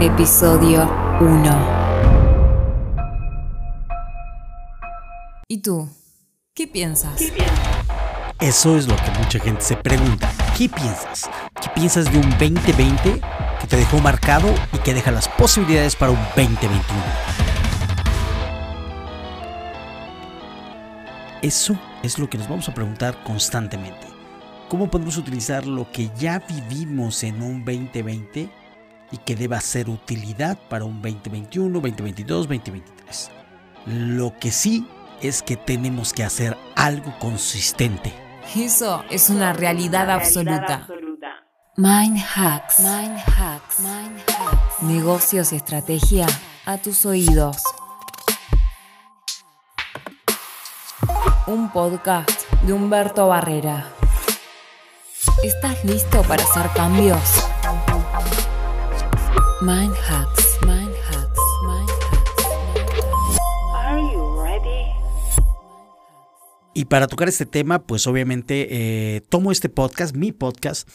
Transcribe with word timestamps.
Episodio 0.00 0.88
1. 1.20 1.78
¿Y 5.48 5.58
tú? 5.58 5.88
¿Qué 6.54 6.68
piensas? 6.68 7.20
Eso 8.38 8.76
es 8.76 8.86
lo 8.86 8.94
que 8.94 9.10
mucha 9.18 9.40
gente 9.40 9.60
se 9.60 9.74
pregunta. 9.74 10.32
¿Qué 10.56 10.68
piensas? 10.68 11.28
¿Qué 11.60 11.68
piensas 11.74 12.12
de 12.12 12.18
un 12.18 12.30
2020 12.30 13.20
que 13.60 13.66
te 13.66 13.76
dejó 13.76 13.98
marcado 13.98 14.54
y 14.72 14.78
que 14.78 14.94
deja 14.94 15.10
las 15.10 15.28
posibilidades 15.30 15.96
para 15.96 16.12
un 16.12 16.20
2021? 16.36 16.80
Eso 21.42 21.76
es 22.04 22.20
lo 22.20 22.30
que 22.30 22.38
nos 22.38 22.48
vamos 22.48 22.68
a 22.68 22.74
preguntar 22.74 23.24
constantemente. 23.24 24.06
¿Cómo 24.68 24.88
podemos 24.88 25.16
utilizar 25.16 25.66
lo 25.66 25.90
que 25.90 26.08
ya 26.16 26.38
vivimos 26.38 27.24
en 27.24 27.42
un 27.42 27.64
2020 27.64 28.67
y 29.10 29.18
que 29.18 29.36
deba 29.36 29.60
ser 29.60 29.88
utilidad 29.88 30.58
para 30.68 30.84
un 30.84 31.00
2021, 31.02 31.80
2022, 31.80 32.48
2023? 32.48 33.30
Lo 33.86 34.38
que 34.38 34.50
sí 34.50 34.86
es 35.22 35.42
que 35.42 35.56
tenemos 35.56 36.12
que 36.12 36.24
hacer 36.24 36.56
algo 36.76 37.14
consistente. 37.18 38.12
Eso 38.54 39.04
es 39.10 39.30
una 39.30 39.52
realidad 39.52 40.10
absoluta. 40.10 40.86
Mind 41.76 42.18
hacks. 42.18 42.80
Mind 42.80 43.18
hacks. 43.18 43.80
Mind 43.80 44.20
hacks. 44.26 44.82
Negocios 44.82 45.52
y 45.52 45.56
estrategia 45.56 46.26
a 46.66 46.78
tus 46.78 47.06
oídos. 47.06 47.62
Un 51.46 51.70
podcast 51.70 52.50
de 52.62 52.72
Humberto 52.72 53.28
Barrera. 53.28 53.86
¿Estás 55.42 55.84
listo 55.84 56.22
para 56.22 56.42
hacer 56.42 56.68
cambios? 56.74 57.48
Mind 59.60 59.94
hacks. 60.08 60.58
Mind 60.66 60.94
hacks. 61.10 61.40
Mind 61.64 61.90
hacks. 61.90 63.38
Are 63.74 64.00
you 64.00 64.42
ready? 64.42 64.86
Y 66.74 66.84
para 66.86 67.06
tocar 67.08 67.28
este 67.28 67.46
tema, 67.46 67.84
pues 67.86 68.06
obviamente 68.06 68.68
eh, 69.16 69.20
tomo 69.28 69.50
este 69.50 69.68
podcast, 69.68 70.14
mi 70.14 70.32
podcast, 70.32 70.88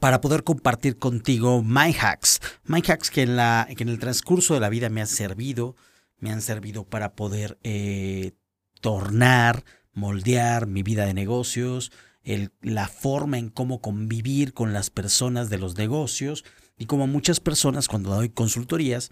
para 0.00 0.20
poder 0.20 0.44
compartir 0.44 0.98
contigo 0.98 1.62
my 1.62 1.92
hacks. 1.92 2.40
My 2.64 2.82
hacks 2.86 3.10
que 3.10 3.22
en, 3.22 3.36
la, 3.36 3.68
que 3.76 3.82
en 3.82 3.88
el 3.90 3.98
transcurso 3.98 4.54
de 4.54 4.60
la 4.60 4.70
vida 4.70 4.88
me 4.88 5.00
han 5.02 5.06
servido, 5.06 5.76
me 6.18 6.30
han 6.32 6.40
servido 6.42 6.84
para 6.84 7.14
poder 7.14 7.58
eh, 7.62 8.32
tornar, 8.80 9.64
moldear 9.92 10.66
mi 10.66 10.82
vida 10.82 11.04
de 11.04 11.12
negocios, 11.14 11.92
el- 12.22 12.52
la 12.62 12.88
forma 12.88 13.38
en 13.38 13.50
cómo 13.50 13.80
convivir 13.82 14.54
con 14.54 14.72
las 14.72 14.88
personas 14.88 15.50
de 15.50 15.58
los 15.58 15.76
negocios 15.76 16.44
y 16.76 16.86
como 16.86 17.06
muchas 17.06 17.40
personas 17.40 17.88
cuando 17.88 18.10
doy 18.10 18.28
consultorías 18.28 19.10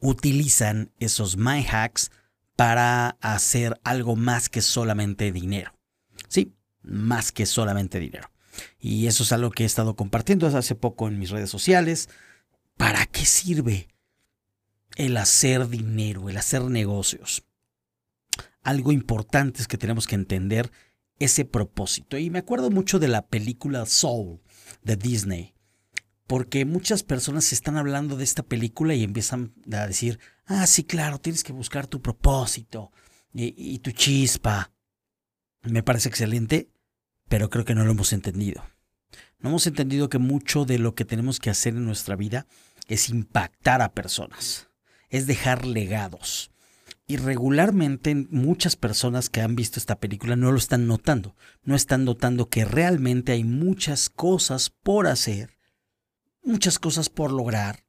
utilizan 0.00 0.92
esos 0.98 1.36
my 1.36 1.64
hacks 1.64 2.10
para 2.56 3.16
hacer 3.20 3.80
algo 3.84 4.16
más 4.16 4.48
que 4.48 4.60
solamente 4.60 5.32
dinero. 5.32 5.72
Sí, 6.28 6.52
más 6.82 7.32
que 7.32 7.46
solamente 7.46 7.98
dinero. 7.98 8.30
Y 8.78 9.06
eso 9.06 9.22
es 9.22 9.32
algo 9.32 9.50
que 9.50 9.62
he 9.62 9.66
estado 9.66 9.96
compartiendo 9.96 10.46
hace 10.46 10.74
poco 10.74 11.08
en 11.08 11.18
mis 11.18 11.30
redes 11.30 11.50
sociales. 11.50 12.08
¿Para 12.76 13.06
qué 13.06 13.24
sirve 13.24 13.88
el 14.96 15.16
hacer 15.16 15.68
dinero, 15.68 16.28
el 16.28 16.36
hacer 16.36 16.62
negocios? 16.64 17.44
Algo 18.62 18.92
importante 18.92 19.62
es 19.62 19.68
que 19.68 19.78
tenemos 19.78 20.06
que 20.06 20.14
entender 20.16 20.70
ese 21.18 21.44
propósito. 21.44 22.18
Y 22.18 22.30
me 22.30 22.40
acuerdo 22.40 22.70
mucho 22.70 22.98
de 22.98 23.08
la 23.08 23.26
película 23.26 23.86
Soul 23.86 24.40
de 24.82 24.96
Disney, 24.96 25.54
porque 26.30 26.64
muchas 26.64 27.02
personas 27.02 27.52
están 27.52 27.76
hablando 27.76 28.16
de 28.16 28.22
esta 28.22 28.44
película 28.44 28.94
y 28.94 29.02
empiezan 29.02 29.52
a 29.72 29.88
decir, 29.88 30.20
ah, 30.46 30.64
sí, 30.68 30.84
claro, 30.84 31.18
tienes 31.18 31.42
que 31.42 31.52
buscar 31.52 31.88
tu 31.88 32.00
propósito 32.00 32.92
y, 33.34 33.52
y 33.56 33.80
tu 33.80 33.90
chispa. 33.90 34.70
Me 35.62 35.82
parece 35.82 36.08
excelente, 36.08 36.70
pero 37.28 37.50
creo 37.50 37.64
que 37.64 37.74
no 37.74 37.84
lo 37.84 37.90
hemos 37.90 38.12
entendido. 38.12 38.64
No 39.40 39.48
hemos 39.48 39.66
entendido 39.66 40.08
que 40.08 40.18
mucho 40.18 40.64
de 40.64 40.78
lo 40.78 40.94
que 40.94 41.04
tenemos 41.04 41.40
que 41.40 41.50
hacer 41.50 41.74
en 41.74 41.84
nuestra 41.84 42.14
vida 42.14 42.46
es 42.86 43.08
impactar 43.08 43.82
a 43.82 43.92
personas, 43.92 44.68
es 45.08 45.26
dejar 45.26 45.66
legados. 45.66 46.52
Y 47.08 47.16
regularmente 47.16 48.14
muchas 48.14 48.76
personas 48.76 49.30
que 49.30 49.40
han 49.40 49.56
visto 49.56 49.80
esta 49.80 49.98
película 49.98 50.36
no 50.36 50.52
lo 50.52 50.58
están 50.58 50.86
notando, 50.86 51.34
no 51.64 51.74
están 51.74 52.04
notando 52.04 52.48
que 52.48 52.64
realmente 52.64 53.32
hay 53.32 53.42
muchas 53.42 54.08
cosas 54.10 54.70
por 54.70 55.08
hacer, 55.08 55.58
muchas 56.42 56.78
cosas 56.78 57.08
por 57.08 57.32
lograr, 57.32 57.84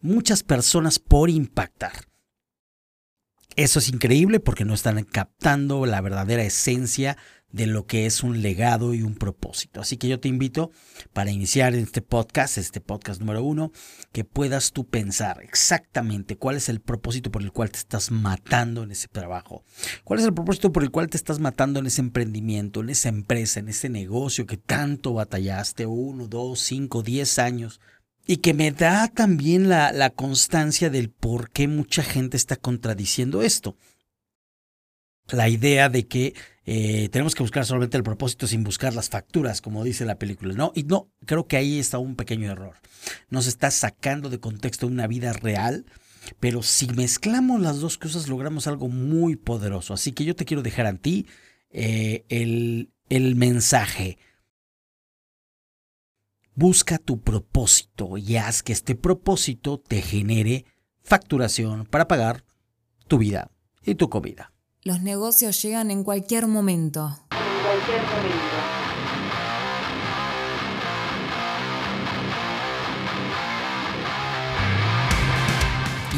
muchas 0.00 0.42
personas 0.42 0.98
por 0.98 1.30
impactar. 1.30 2.08
Eso 3.56 3.78
es 3.78 3.88
increíble 3.88 4.40
porque 4.40 4.64
no 4.64 4.74
están 4.74 5.02
captando 5.04 5.84
la 5.84 6.00
verdadera 6.00 6.42
esencia 6.42 7.18
de 7.52 7.66
lo 7.66 7.86
que 7.86 8.06
es 8.06 8.22
un 8.22 8.42
legado 8.42 8.94
y 8.94 9.02
un 9.02 9.14
propósito. 9.14 9.80
Así 9.80 9.98
que 9.98 10.08
yo 10.08 10.18
te 10.18 10.28
invito 10.28 10.70
para 11.12 11.30
iniciar 11.30 11.74
este 11.74 12.00
podcast, 12.00 12.58
este 12.58 12.80
podcast 12.80 13.20
número 13.20 13.44
uno, 13.44 13.72
que 14.10 14.24
puedas 14.24 14.72
tú 14.72 14.86
pensar 14.86 15.42
exactamente 15.42 16.36
cuál 16.36 16.56
es 16.56 16.68
el 16.68 16.80
propósito 16.80 17.30
por 17.30 17.42
el 17.42 17.52
cual 17.52 17.70
te 17.70 17.78
estás 17.78 18.10
matando 18.10 18.82
en 18.82 18.90
ese 18.90 19.08
trabajo. 19.08 19.64
¿Cuál 20.04 20.20
es 20.20 20.24
el 20.24 20.34
propósito 20.34 20.72
por 20.72 20.82
el 20.82 20.90
cual 20.90 21.08
te 21.08 21.16
estás 21.16 21.38
matando 21.38 21.80
en 21.80 21.86
ese 21.86 22.00
emprendimiento, 22.00 22.80
en 22.80 22.90
esa 22.90 23.10
empresa, 23.10 23.60
en 23.60 23.68
ese 23.68 23.88
negocio 23.88 24.46
que 24.46 24.56
tanto 24.56 25.12
batallaste, 25.12 25.86
uno, 25.86 26.28
dos, 26.28 26.60
cinco, 26.60 27.02
diez 27.02 27.38
años? 27.38 27.80
Y 28.24 28.36
que 28.36 28.54
me 28.54 28.70
da 28.70 29.08
también 29.08 29.68
la, 29.68 29.92
la 29.92 30.10
constancia 30.10 30.90
del 30.90 31.10
por 31.10 31.50
qué 31.50 31.66
mucha 31.66 32.04
gente 32.04 32.36
está 32.36 32.56
contradiciendo 32.56 33.42
esto. 33.42 33.76
La 35.30 35.48
idea 35.48 35.88
de 35.88 36.06
que 36.06 36.34
eh, 36.64 37.08
tenemos 37.10 37.34
que 37.34 37.42
buscar 37.42 37.66
solamente 37.66 37.96
el 37.96 38.02
propósito 38.02 38.46
sin 38.46 38.62
buscar 38.62 38.94
las 38.94 39.08
facturas, 39.08 39.60
como 39.60 39.82
dice 39.84 40.04
la 40.04 40.18
película. 40.18 40.54
No, 40.54 40.72
y 40.74 40.84
no, 40.84 41.10
creo 41.26 41.46
que 41.46 41.56
ahí 41.56 41.78
está 41.78 41.98
un 41.98 42.16
pequeño 42.16 42.50
error. 42.50 42.76
Nos 43.30 43.46
está 43.46 43.70
sacando 43.70 44.30
de 44.30 44.40
contexto 44.40 44.86
una 44.86 45.06
vida 45.06 45.32
real, 45.32 45.86
pero 46.38 46.62
si 46.62 46.86
mezclamos 46.88 47.60
las 47.60 47.80
dos 47.80 47.98
cosas 47.98 48.28
logramos 48.28 48.66
algo 48.66 48.88
muy 48.88 49.36
poderoso. 49.36 49.94
Así 49.94 50.12
que 50.12 50.24
yo 50.24 50.36
te 50.36 50.44
quiero 50.44 50.62
dejar 50.62 50.86
a 50.86 50.94
ti 50.94 51.26
eh, 51.70 52.24
el, 52.28 52.92
el 53.08 53.34
mensaje. 53.34 54.18
Busca 56.54 56.98
tu 56.98 57.20
propósito 57.22 58.18
y 58.18 58.36
haz 58.36 58.62
que 58.62 58.74
este 58.74 58.94
propósito 58.94 59.80
te 59.80 60.02
genere 60.02 60.66
facturación 61.02 61.86
para 61.86 62.06
pagar 62.06 62.44
tu 63.08 63.18
vida 63.18 63.50
y 63.84 63.94
tu 63.94 64.08
comida. 64.08 64.52
Los 64.84 65.00
negocios 65.00 65.62
llegan 65.62 65.92
en 65.92 66.02
cualquier 66.02 66.48
momento. 66.48 67.16
En 67.30 67.64
cualquier 67.64 68.02
momento. 68.02 68.56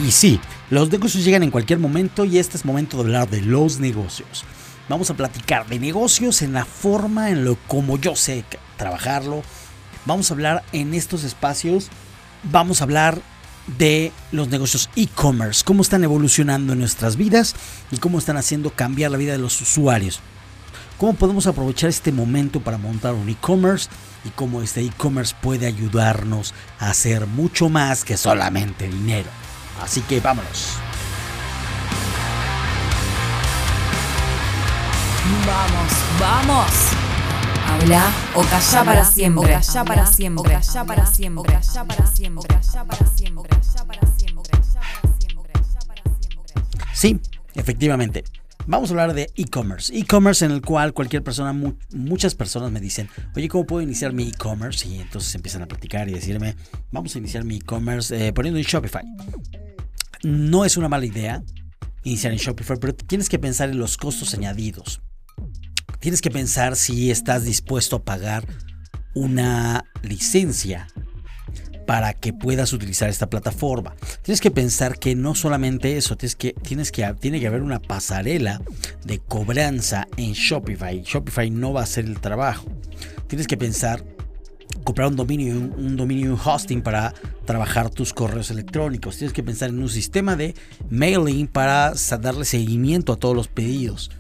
Y 0.02 0.10
sí, 0.10 0.40
los 0.70 0.90
negocios 0.90 1.22
llegan 1.26 1.42
en 1.42 1.50
cualquier 1.50 1.78
momento 1.78 2.24
y 2.24 2.38
este 2.38 2.56
es 2.56 2.64
momento 2.64 2.96
de 2.96 3.02
hablar 3.02 3.28
de 3.28 3.42
los 3.42 3.80
negocios. 3.80 4.44
Vamos 4.88 5.10
a 5.10 5.14
platicar 5.14 5.66
de 5.66 5.78
negocios 5.78 6.40
en 6.40 6.54
la 6.54 6.64
forma 6.64 7.28
en 7.28 7.44
lo 7.44 7.58
como 7.68 7.98
yo 7.98 8.16
sé 8.16 8.46
trabajarlo. 8.78 9.42
Vamos 10.06 10.30
a 10.30 10.34
hablar 10.34 10.64
en 10.72 10.94
estos 10.94 11.22
espacios, 11.22 11.90
vamos 12.44 12.80
a 12.80 12.84
hablar 12.84 13.20
de 13.66 14.12
los 14.32 14.48
negocios 14.48 14.90
e-commerce, 14.96 15.62
cómo 15.64 15.82
están 15.82 16.04
evolucionando 16.04 16.72
en 16.72 16.80
nuestras 16.80 17.16
vidas 17.16 17.54
y 17.90 17.98
cómo 17.98 18.18
están 18.18 18.36
haciendo 18.36 18.70
cambiar 18.70 19.10
la 19.10 19.18
vida 19.18 19.32
de 19.32 19.38
los 19.38 19.60
usuarios. 19.60 20.20
¿Cómo 20.98 21.14
podemos 21.14 21.46
aprovechar 21.46 21.90
este 21.90 22.12
momento 22.12 22.60
para 22.60 22.78
montar 22.78 23.14
un 23.14 23.28
e-commerce 23.28 23.88
y 24.24 24.30
cómo 24.30 24.62
este 24.62 24.80
e-commerce 24.82 25.34
puede 25.40 25.66
ayudarnos 25.66 26.54
a 26.78 26.90
hacer 26.90 27.26
mucho 27.26 27.68
más 27.68 28.04
que 28.04 28.16
solamente 28.16 28.88
dinero? 28.88 29.28
Así 29.82 30.00
que 30.02 30.20
vámonos. 30.20 30.68
Vamos, 35.46 35.92
vamos. 36.20 37.03
Habla 37.74 38.12
o 38.34 38.42
calla 38.42 38.84
para 38.84 39.04
siempre. 39.04 39.56
O 39.56 39.60
calla 39.60 39.84
para 39.84 40.06
siempre. 40.06 40.42
O 40.42 40.60
calla 40.60 40.84
para 40.84 41.06
siempre. 41.06 41.40
O 41.40 41.44
calla 41.44 41.84
para 41.84 42.06
siempre. 42.06 42.44
O 42.44 42.58
calla 42.58 42.84
para 42.86 43.06
siempre. 43.16 43.48
O 43.48 43.60
calla 43.60 43.84
para 43.86 44.06
siempre. 44.16 44.42
O 44.42 44.42
calla 44.48 45.06
para 45.86 46.02
siempre. 46.20 46.84
Sí, 46.94 47.20
efectivamente. 47.54 48.24
Vamos 48.66 48.88
a 48.90 48.92
hablar 48.94 49.12
de 49.12 49.30
e-commerce. 49.36 49.94
E-commerce 49.94 50.42
en 50.44 50.50
el 50.52 50.62
cual 50.62 50.94
cualquier 50.94 51.22
persona, 51.22 51.52
mu- 51.52 51.74
muchas 51.92 52.34
personas 52.34 52.70
me 52.72 52.80
dicen, 52.80 53.10
oye, 53.36 53.46
¿cómo 53.48 53.66
puedo 53.66 53.82
iniciar 53.82 54.14
mi 54.14 54.28
e-commerce? 54.28 54.88
Y 54.88 55.00
entonces 55.00 55.34
empiezan 55.34 55.60
a 55.62 55.66
platicar 55.66 56.08
y 56.08 56.12
decirme, 56.12 56.56
vamos 56.90 57.14
a 57.14 57.18
iniciar 57.18 57.44
mi 57.44 57.56
e-commerce 57.56 58.28
eh, 58.28 58.32
poniendo 58.32 58.58
en 58.58 58.64
Shopify. 58.64 59.04
No 60.22 60.64
es 60.64 60.78
una 60.78 60.88
mala 60.88 61.04
idea 61.04 61.42
iniciar 62.04 62.32
en 62.32 62.38
Shopify, 62.38 62.78
pero 62.80 62.94
tienes 62.94 63.28
que 63.28 63.38
pensar 63.38 63.68
en 63.68 63.78
los 63.78 63.98
costos 63.98 64.32
añadidos. 64.32 65.02
Tienes 66.04 66.20
que 66.20 66.30
pensar 66.30 66.76
si 66.76 67.10
estás 67.10 67.44
dispuesto 67.46 67.96
a 67.96 68.04
pagar 68.04 68.46
una 69.14 69.86
licencia 70.02 70.86
para 71.86 72.12
que 72.12 72.34
puedas 72.34 72.74
utilizar 72.74 73.08
esta 73.08 73.30
plataforma. 73.30 73.96
Tienes 74.20 74.42
que 74.42 74.50
pensar 74.50 74.98
que 74.98 75.14
no 75.14 75.34
solamente 75.34 75.96
eso, 75.96 76.14
tienes 76.14 76.36
que, 76.36 76.52
tienes 76.52 76.92
que, 76.92 77.10
tiene 77.18 77.40
que 77.40 77.46
haber 77.46 77.62
una 77.62 77.80
pasarela 77.80 78.60
de 79.06 79.18
cobranza 79.18 80.06
en 80.18 80.34
Shopify. 80.34 81.00
Shopify 81.00 81.48
no 81.48 81.72
va 81.72 81.80
a 81.80 81.84
hacer 81.84 82.04
el 82.04 82.20
trabajo. 82.20 82.66
Tienes 83.26 83.46
que 83.46 83.56
pensar 83.56 84.04
comprar 84.84 85.08
un 85.08 85.16
dominio, 85.16 85.54
un, 85.54 85.72
un 85.72 85.96
dominio 85.96 86.34
un 86.34 86.38
hosting 86.38 86.82
para 86.82 87.14
trabajar 87.46 87.88
tus 87.88 88.12
correos 88.12 88.50
electrónicos. 88.50 89.16
Tienes 89.16 89.32
que 89.32 89.42
pensar 89.42 89.70
en 89.70 89.78
un 89.78 89.88
sistema 89.88 90.36
de 90.36 90.54
mailing 90.90 91.46
para 91.46 91.94
darle 92.20 92.44
seguimiento 92.44 93.14
a 93.14 93.16
todos 93.16 93.34
los 93.34 93.48
pedidos. 93.48 94.10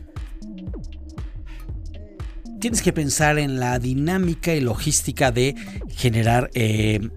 Tienes 2.64 2.80
que 2.80 2.94
pensar 2.94 3.38
en 3.38 3.60
la 3.60 3.78
dinámica 3.78 4.54
y 4.54 4.62
logística 4.62 5.30
de 5.30 5.54
generar 5.90 6.50
eh, 6.54 7.10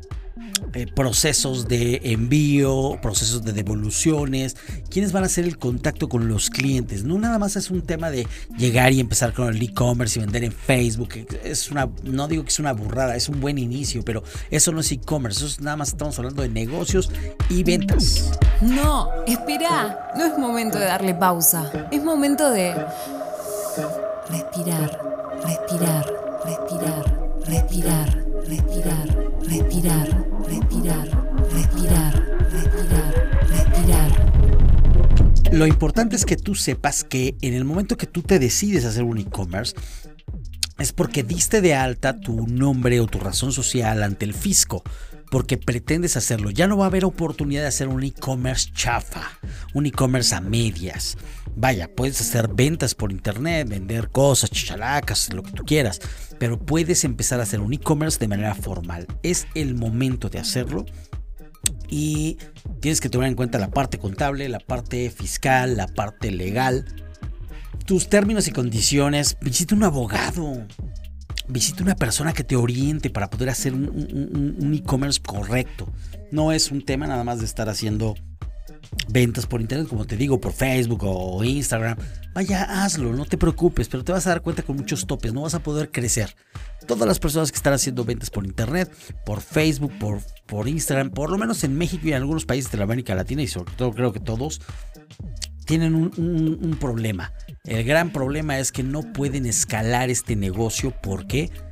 eh, 0.73 0.87
procesos 0.93 1.69
de 1.69 2.01
envío, 2.03 2.99
procesos 3.01 3.45
de 3.45 3.53
devoluciones, 3.53 4.57
quiénes 4.89 5.13
van 5.13 5.23
a 5.23 5.27
hacer 5.27 5.45
el 5.45 5.57
contacto 5.57 6.09
con 6.09 6.27
los 6.27 6.49
clientes. 6.49 7.05
No 7.05 7.17
nada 7.17 7.39
más 7.39 7.55
es 7.55 7.71
un 7.71 7.81
tema 7.81 8.11
de 8.11 8.27
llegar 8.57 8.91
y 8.91 8.99
empezar 8.99 9.31
con 9.31 9.47
el 9.47 9.63
e-commerce 9.63 10.19
y 10.19 10.23
vender 10.23 10.43
en 10.43 10.51
Facebook. 10.51 11.25
Es 11.45 11.71
una, 11.71 11.89
no 12.03 12.27
digo 12.27 12.43
que 12.43 12.49
es 12.49 12.59
una 12.59 12.73
burrada, 12.73 13.15
es 13.15 13.29
un 13.29 13.39
buen 13.39 13.57
inicio, 13.57 14.03
pero 14.03 14.23
eso 14.51 14.73
no 14.73 14.81
es 14.81 14.91
e-commerce, 14.91 15.37
eso 15.37 15.47
es 15.47 15.61
nada 15.61 15.77
más 15.77 15.87
estamos 15.87 16.19
hablando 16.19 16.41
de 16.41 16.49
negocios 16.49 17.09
y 17.49 17.63
ventas. 17.63 18.37
No, 18.61 19.23
espera. 19.25 20.11
No 20.17 20.25
es 20.25 20.37
momento 20.37 20.77
de 20.77 20.87
darle 20.87 21.15
pausa. 21.15 21.87
Es 21.89 22.03
momento 22.03 22.51
de 22.51 22.75
respirar, 24.29 25.16
respirar, 25.47 26.05
respirar, 26.45 27.03
respirar, 27.45 28.25
respirar, 28.45 29.07
respirar, 29.47 30.25
respirar, 30.43 31.07
respirar, 31.53 32.13
respirar, 32.51 33.13
respirar. 33.47 34.11
Lo 35.53 35.65
importante 35.65 36.17
es 36.17 36.25
que 36.25 36.35
tú 36.35 36.53
sepas 36.53 37.05
que 37.05 37.37
en 37.41 37.53
el 37.53 37.63
momento 37.63 37.95
que 37.95 38.07
tú 38.07 38.23
te 38.23 38.39
decides 38.39 38.83
hacer 38.83 39.03
un 39.03 39.19
e-commerce, 39.19 39.73
es 40.79 40.91
porque 40.91 41.23
diste 41.23 41.61
de 41.61 41.73
alta 41.75 42.19
tu 42.19 42.45
nombre 42.47 42.99
o 42.99 43.07
tu 43.07 43.19
razón 43.19 43.53
social 43.53 44.03
ante 44.03 44.25
el 44.25 44.33
fisco, 44.33 44.83
porque 45.29 45.57
pretendes 45.57 46.17
hacerlo. 46.17 46.51
Ya 46.51 46.67
no 46.67 46.77
va 46.77 46.85
a 46.85 46.87
haber 46.87 47.05
oportunidad 47.05 47.61
de 47.61 47.67
hacer 47.67 47.87
un 47.87 48.03
e-commerce 48.03 48.69
chafa, 48.73 49.23
un 49.73 49.85
e-commerce 49.85 50.33
a 50.35 50.41
medias. 50.41 51.17
Vaya, 51.55 51.89
puedes 51.93 52.21
hacer 52.21 52.49
ventas 52.53 52.93
por 52.95 53.11
internet, 53.11 53.67
vender 53.67 54.09
cosas, 54.09 54.51
chichalacas, 54.51 55.33
lo 55.33 55.43
que 55.43 55.51
tú 55.51 55.63
quieras, 55.63 55.99
pero 56.39 56.59
puedes 56.59 57.03
empezar 57.03 57.39
a 57.39 57.43
hacer 57.43 57.59
un 57.59 57.73
e-commerce 57.73 58.19
de 58.19 58.27
manera 58.27 58.55
formal. 58.55 59.07
Es 59.23 59.47
el 59.55 59.75
momento 59.75 60.29
de 60.29 60.39
hacerlo 60.39 60.85
y 61.89 62.37
tienes 62.79 63.01
que 63.01 63.09
tomar 63.09 63.27
en 63.27 63.35
cuenta 63.35 63.59
la 63.59 63.71
parte 63.71 63.97
contable, 63.97 64.47
la 64.49 64.59
parte 64.59 65.09
fiscal, 65.09 65.77
la 65.77 65.87
parte 65.87 66.31
legal, 66.31 66.85
tus 67.85 68.09
términos 68.09 68.47
y 68.47 68.51
condiciones. 68.51 69.37
Visita 69.41 69.75
un 69.75 69.83
abogado, 69.83 70.65
visita 71.47 71.83
una 71.83 71.95
persona 71.95 72.33
que 72.33 72.43
te 72.43 72.55
oriente 72.55 73.09
para 73.09 73.29
poder 73.29 73.49
hacer 73.49 73.73
un, 73.73 74.73
e-commerce 74.73 75.21
correcto. 75.21 75.87
No 76.31 76.51
es 76.51 76.71
un 76.71 76.83
tema 76.83 77.07
nada 77.07 77.23
más 77.23 77.39
de 77.39 77.45
estar 77.45 77.69
haciendo 77.69 78.15
ventas 79.09 79.45
por 79.45 79.61
internet, 79.61 79.87
como 79.87 80.05
te 80.05 80.17
digo, 80.17 80.39
por 80.39 80.53
Facebook 80.53 81.03
o 81.03 81.43
Instagram. 81.43 81.97
Vaya, 82.33 82.83
hazlo, 82.83 83.13
no 83.13 83.25
te 83.25 83.37
preocupes, 83.37 83.87
pero 83.87 84.03
te 84.03 84.11
vas 84.11 84.27
a 84.27 84.31
dar 84.31 84.41
cuenta 84.41 84.63
con 84.63 84.75
muchos 84.75 85.07
topes, 85.07 85.33
no 85.33 85.41
vas 85.41 85.55
a 85.55 85.59
poder 85.59 85.89
crecer. 85.91 86.35
Todas 86.85 87.07
las 87.07 87.19
personas 87.19 87.51
que 87.51 87.57
están 87.57 87.73
haciendo 87.73 88.05
ventas 88.05 88.29
por 88.29 88.45
internet, 88.45 88.91
por 89.25 89.41
Facebook, 89.41 89.91
por, 89.99 90.21
por 90.45 90.67
Instagram, 90.67 91.09
por 91.09 91.29
lo 91.29 91.37
menos 91.37 91.63
en 91.63 91.77
México 91.77 92.03
y 92.05 92.09
en 92.09 92.15
algunos 92.15 92.45
países 92.45 92.71
de 92.71 92.77
la 92.77 92.83
América 92.83 93.15
Latina 93.15 93.41
y 93.41 93.47
sobre 93.47 93.73
todo 93.73 93.91
creo 93.91 94.13
que 94.13 94.19
todos, 94.19 94.61
tienen 95.67 95.93
un, 95.95 96.77
problema. 96.79 97.33
El 97.65 97.83
gran 97.83 98.11
problema 98.11 98.57
es 98.57 98.71
que 98.71 98.83
no 98.83 99.01
pueden 99.13 99.45
escalar 99.45 100.09
este 100.09 100.35
negocio. 100.35 100.91
¿Por 100.91 101.27
qué? 101.27 101.51
Porque 101.51 101.66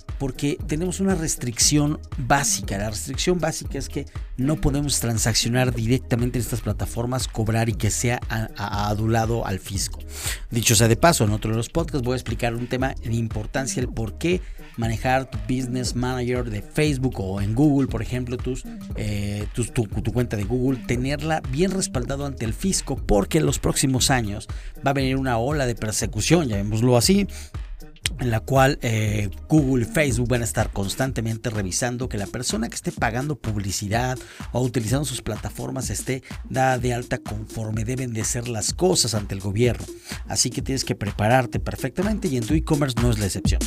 tenemos 0.67 0.99
una 0.99 1.15
restricción 1.15 1.99
básica. 2.17 2.77
La 2.77 2.89
restricción 2.89 3.39
básica 3.39 3.77
es 3.77 3.89
que 3.89 4.05
no 4.37 4.55
podemos 4.55 4.99
transaccionar 4.99 5.73
directamente 5.73 6.37
en 6.37 6.43
estas 6.43 6.61
plataformas, 6.61 7.27
cobrar 7.27 7.69
y 7.69 7.73
que 7.73 7.89
sea 7.89 8.19
adulado 8.57 9.45
al 9.45 9.59
fisco. 9.59 9.99
Dicho 10.49 10.75
sea 10.75 10.87
de 10.87 10.97
paso, 10.97 11.23
en 11.23 11.31
otro 11.31 11.51
de 11.51 11.57
los 11.57 11.69
podcasts 11.69 12.05
voy 12.05 12.13
a 12.13 12.17
explicar 12.17 12.55
un 12.55 12.67
tema 12.67 12.95
de 13.03 13.13
importancia, 13.13 13.81
el 13.81 13.89
por 13.89 14.17
qué 14.17 14.41
manejar 14.77 15.29
tu 15.29 15.37
business 15.47 15.95
manager 15.95 16.49
de 16.49 16.61
Facebook 16.61 17.15
o 17.19 17.41
en 17.41 17.55
Google, 17.55 17.87
por 17.87 18.01
ejemplo, 18.01 18.37
eh, 18.95 19.47
tu, 19.53 19.63
tu 19.65 20.11
cuenta 20.11 20.35
de 20.35 20.43
Google, 20.43 20.79
tenerla 20.85 21.41
bien 21.49 21.71
respaldado 21.71 22.25
ante 22.25 22.45
el 22.45 22.53
fisco, 22.53 22.97
porque 22.97 23.37
en 23.37 23.45
los 23.45 23.59
próximos 23.59 24.11
años 24.11 24.47
va 24.85 24.91
a 24.91 24.93
venir 24.93 25.15
una 25.17 25.37
ola 25.37 25.65
de 25.65 25.75
persecución, 25.75 26.47
llamémoslo 26.47 26.97
así, 26.97 27.27
en 28.19 28.31
la 28.31 28.39
cual 28.39 28.79
eh, 28.81 29.29
Google 29.47 29.85
y 29.85 29.87
Facebook 29.87 30.29
van 30.29 30.41
a 30.41 30.45
estar 30.45 30.71
constantemente 30.71 31.49
revisando 31.49 32.09
que 32.09 32.17
la 32.17 32.27
persona 32.27 32.69
que 32.69 32.75
esté 32.75 32.91
pagando 32.91 33.35
publicidad 33.35 34.17
o 34.51 34.61
utilizando 34.61 35.05
sus 35.05 35.21
plataformas 35.21 35.89
esté 35.89 36.23
dada 36.49 36.77
de 36.77 36.93
alta 36.93 37.17
conforme 37.17 37.83
deben 37.85 38.13
de 38.13 38.23
ser 38.23 38.47
las 38.47 38.73
cosas 38.73 39.13
ante 39.13 39.35
el 39.35 39.41
gobierno. 39.41 39.85
Así 40.27 40.49
que 40.49 40.61
tienes 40.61 40.85
que 40.85 40.95
prepararte 40.95 41.59
perfectamente 41.59 42.27
y 42.27 42.37
en 42.37 42.45
tu 42.45 42.53
e-commerce 42.53 42.95
no 43.01 43.11
es 43.11 43.19
la 43.19 43.25
excepción. 43.25 43.61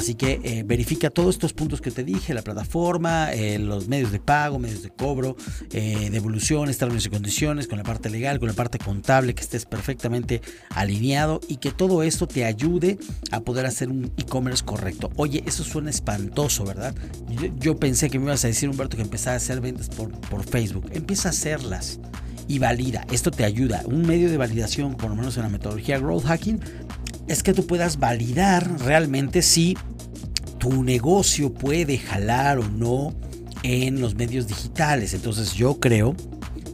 Así 0.00 0.14
que 0.14 0.40
eh, 0.42 0.62
verifica 0.64 1.10
todos 1.10 1.34
estos 1.34 1.52
puntos 1.52 1.82
que 1.82 1.90
te 1.90 2.04
dije, 2.04 2.32
la 2.32 2.40
plataforma, 2.40 3.30
eh, 3.34 3.58
los 3.58 3.86
medios 3.86 4.10
de 4.10 4.18
pago, 4.18 4.58
medios 4.58 4.82
de 4.82 4.88
cobro, 4.88 5.36
eh, 5.72 6.08
devoluciones, 6.10 6.78
términos 6.78 7.04
y 7.04 7.10
condiciones, 7.10 7.68
con 7.68 7.76
la 7.76 7.84
parte 7.84 8.08
legal, 8.08 8.38
con 8.38 8.48
la 8.48 8.54
parte 8.54 8.78
contable, 8.78 9.34
que 9.34 9.42
estés 9.42 9.66
perfectamente 9.66 10.40
alineado 10.70 11.42
y 11.48 11.56
que 11.56 11.70
todo 11.70 12.02
esto 12.02 12.26
te 12.26 12.46
ayude 12.46 12.98
a 13.30 13.40
poder 13.40 13.66
hacer 13.66 13.90
un 13.90 14.10
e-commerce 14.16 14.64
correcto. 14.64 15.10
Oye, 15.16 15.44
eso 15.46 15.64
suena 15.64 15.90
espantoso, 15.90 16.64
¿verdad? 16.64 16.94
Yo, 17.58 17.76
pensé 17.76 18.08
que 18.08 18.18
me 18.18 18.24
ibas 18.24 18.42
a 18.46 18.48
decir, 18.48 18.70
Humberto, 18.70 18.96
que 18.96 19.02
empezaba 19.02 19.34
a 19.34 19.36
hacer 19.36 19.60
ventas 19.60 19.90
por 19.90 20.44
Facebook. 20.48 20.88
Empieza 20.94 21.28
a 21.28 21.32
hacerlas 21.32 22.00
y 22.50 22.58
valida. 22.58 23.06
Esto 23.12 23.30
te 23.30 23.44
ayuda. 23.44 23.82
Un 23.86 24.02
medio 24.02 24.28
de 24.28 24.36
validación, 24.36 24.96
por 24.96 25.08
lo 25.08 25.14
menos 25.14 25.36
en 25.36 25.44
la 25.44 25.48
metodología 25.48 26.00
Growth 26.00 26.24
Hacking, 26.24 26.58
es 27.30 27.44
que 27.44 27.54
tú 27.54 27.64
puedas 27.64 27.98
validar 28.00 28.80
realmente 28.80 29.40
si 29.42 29.76
tu 30.58 30.82
negocio 30.82 31.54
puede 31.54 31.96
jalar 31.96 32.58
o 32.58 32.68
no 32.68 33.14
en 33.62 34.00
los 34.00 34.16
medios 34.16 34.48
digitales. 34.48 35.14
Entonces 35.14 35.54
yo 35.54 35.78
creo 35.78 36.16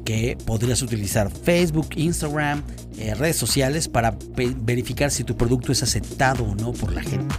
que 0.06 0.38
podrías 0.46 0.80
utilizar 0.80 1.30
Facebook, 1.30 1.88
Instagram, 1.96 2.62
eh, 2.98 3.14
redes 3.14 3.36
sociales 3.36 3.86
para 3.86 4.12
ve- 4.34 4.56
verificar 4.58 5.10
si 5.10 5.24
tu 5.24 5.36
producto 5.36 5.72
es 5.72 5.82
aceptado 5.82 6.44
o 6.44 6.54
no 6.54 6.72
por 6.72 6.92
la 6.94 7.02
gente. 7.02 7.34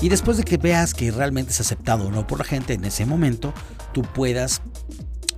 Y 0.00 0.08
después 0.08 0.38
de 0.38 0.44
que 0.44 0.56
veas 0.56 0.94
que 0.94 1.10
realmente 1.10 1.52
es 1.52 1.60
aceptado 1.60 2.06
o 2.06 2.10
no 2.10 2.26
por 2.26 2.38
la 2.38 2.44
gente, 2.44 2.72
en 2.72 2.84
ese 2.86 3.04
momento 3.04 3.52
tú 3.92 4.00
puedas 4.00 4.62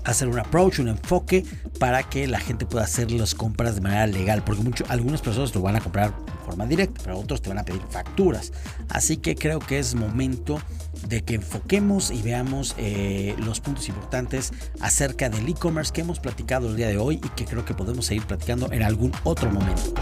hacer 0.04 0.28
un 0.28 0.38
approach, 0.38 0.78
un 0.78 0.88
enfoque 0.88 1.44
para 1.78 2.02
que 2.02 2.26
la 2.26 2.38
gente 2.38 2.66
pueda 2.66 2.84
hacer 2.84 3.10
las 3.10 3.34
compras 3.34 3.74
de 3.74 3.80
manera 3.80 4.06
legal, 4.06 4.42
porque 4.44 4.62
mucho, 4.62 4.84
algunas 4.88 5.20
personas 5.20 5.54
lo 5.54 5.62
van 5.62 5.76
a 5.76 5.80
comprar 5.80 6.10
de 6.10 6.32
forma 6.44 6.66
directa, 6.66 7.00
pero 7.04 7.18
otros 7.18 7.42
te 7.42 7.48
van 7.48 7.58
a 7.58 7.64
pedir 7.64 7.82
facturas. 7.90 8.52
Así 8.88 9.16
que 9.16 9.34
creo 9.34 9.58
que 9.58 9.78
es 9.78 9.94
momento 9.94 10.60
de 11.08 11.22
que 11.22 11.34
enfoquemos 11.34 12.10
y 12.10 12.22
veamos 12.22 12.74
eh, 12.78 13.34
los 13.38 13.60
puntos 13.60 13.88
importantes 13.88 14.52
acerca 14.80 15.28
del 15.28 15.48
e-commerce 15.48 15.92
que 15.92 16.02
hemos 16.02 16.20
platicado 16.20 16.68
el 16.68 16.76
día 16.76 16.88
de 16.88 16.98
hoy 16.98 17.16
y 17.16 17.28
que 17.30 17.44
creo 17.44 17.64
que 17.64 17.74
podemos 17.74 18.06
seguir 18.06 18.24
platicando 18.24 18.70
en 18.72 18.82
algún 18.82 19.12
otro 19.24 19.50
momento. 19.50 19.94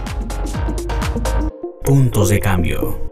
Puntos 1.84 2.28
de 2.28 2.40
cambio. 2.40 3.09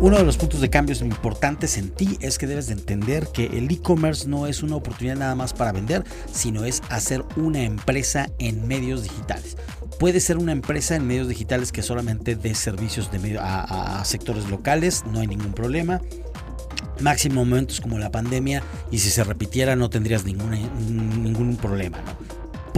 Uno 0.00 0.16
de 0.16 0.22
los 0.22 0.36
puntos 0.36 0.60
de 0.60 0.70
cambios 0.70 1.00
importantes 1.00 1.76
en 1.76 1.90
ti 1.90 2.18
es 2.20 2.38
que 2.38 2.46
debes 2.46 2.68
de 2.68 2.74
entender 2.74 3.26
que 3.32 3.46
el 3.46 3.68
e-commerce 3.68 4.28
no 4.28 4.46
es 4.46 4.62
una 4.62 4.76
oportunidad 4.76 5.16
nada 5.16 5.34
más 5.34 5.52
para 5.52 5.72
vender, 5.72 6.04
sino 6.32 6.64
es 6.64 6.82
hacer 6.88 7.24
una 7.34 7.62
empresa 7.62 8.30
en 8.38 8.68
medios 8.68 9.02
digitales. 9.02 9.56
Puede 9.98 10.20
ser 10.20 10.38
una 10.38 10.52
empresa 10.52 10.94
en 10.94 11.04
medios 11.04 11.26
digitales 11.26 11.72
que 11.72 11.82
solamente 11.82 12.36
dé 12.36 12.54
servicios 12.54 13.10
de 13.10 13.18
medio 13.18 13.40
a, 13.42 14.04
sectores 14.04 14.48
locales, 14.48 15.02
no 15.12 15.18
hay 15.18 15.26
ningún 15.26 15.52
problema. 15.52 16.00
Máximo 17.00 17.44
momentos 17.44 17.80
como 17.80 17.98
la 17.98 18.12
pandemia 18.12 18.62
y 18.92 19.00
si 19.00 19.10
se 19.10 19.24
repitiera 19.24 19.74
no 19.74 19.90
tendrías 19.90 20.24
ningún, 20.24 20.52
ningún 21.24 21.56
problema. 21.56 21.98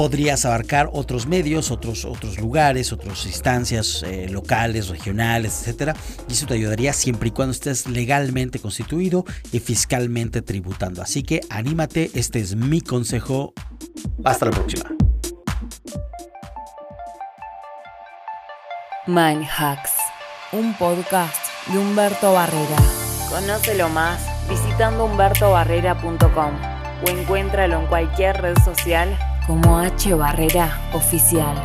Podrías 0.00 0.46
abarcar 0.46 0.88
otros 0.94 1.26
medios, 1.26 1.70
otros, 1.70 2.06
otros 2.06 2.38
lugares, 2.38 2.90
otras 2.90 3.26
instancias 3.26 4.02
eh, 4.02 4.30
locales, 4.30 4.88
regionales, 4.88 5.60
etcétera. 5.60 5.94
Y 6.26 6.32
eso 6.32 6.46
te 6.46 6.54
ayudaría 6.54 6.94
siempre 6.94 7.28
y 7.28 7.32
cuando 7.32 7.52
estés 7.52 7.86
legalmente 7.86 8.60
constituido 8.60 9.26
y 9.52 9.60
fiscalmente 9.60 10.40
tributando. 10.40 11.02
Así 11.02 11.22
que 11.22 11.42
anímate, 11.50 12.10
este 12.14 12.40
es 12.40 12.56
mi 12.56 12.80
consejo. 12.80 13.52
Hasta 14.24 14.46
la 14.46 14.52
próxima. 14.52 14.84
Mind 19.06 19.44
Hacks. 19.54 19.92
un 20.52 20.72
podcast 20.78 21.36
de 21.66 21.76
Humberto 21.76 22.32
Barrera. 22.32 22.76
Conócelo 23.28 23.90
más 23.90 24.18
visitando 24.48 25.04
humbertobarrera.com 25.04 26.54
o 27.06 27.10
encuéntralo 27.10 27.80
en 27.80 27.86
cualquier 27.86 28.40
red 28.40 28.56
social 28.64 29.18
como 29.50 29.78
H 29.78 30.14
Barrera 30.14 30.78
Oficial. 30.92 31.56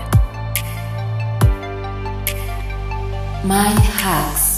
My 3.44 3.76
Hacks. 4.02 4.55